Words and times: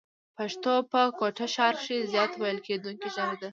پښتو 0.37 0.73
په 0.91 1.01
کوټه 1.19 1.45
ښار 1.53 1.75
کښي 1.81 1.97
زیاته 2.11 2.35
ويل 2.41 2.59
کېدونکې 2.67 3.07
ژبه 3.15 3.35
ده. 3.41 3.49